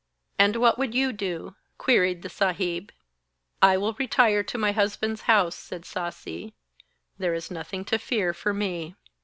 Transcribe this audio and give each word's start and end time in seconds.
'And 0.39 0.55
what 0.55 0.79
would 0.79 0.95
you 0.95 1.13
do?' 1.13 1.55
queried 1.77 2.23
the 2.23 2.27
Saheb. 2.27 2.89
'I 3.61 3.77
will 3.77 3.93
retire 3.99 4.41
to 4.41 4.57
my 4.57 4.71
husband's 4.71 5.21
house,' 5.29 5.53
said 5.55 5.83
Sasi; 5.85 6.53
'there 7.19 7.35
is 7.35 7.51
nothing 7.51 7.85
to 7.85 7.99
fear 7.99 8.33
for 8.33 8.51
me.' 8.51 8.95